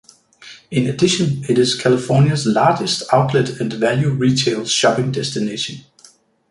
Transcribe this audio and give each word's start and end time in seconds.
In 0.71 0.87
addition, 0.87 1.43
it 1.47 1.59
is 1.59 1.79
California's 1.79 2.47
largest 2.47 3.03
outlet 3.13 3.61
and 3.61 3.71
value 3.71 4.09
retail 4.09 4.65
shopping 4.65 5.11
destination. 5.11 5.85